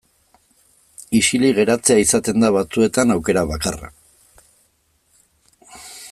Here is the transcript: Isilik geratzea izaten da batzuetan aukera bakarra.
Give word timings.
Isilik 1.19 1.51
geratzea 1.59 1.99
izaten 2.03 2.45
da 2.45 2.49
batzuetan 2.55 3.15
aukera 3.17 3.45
bakarra. 3.55 3.93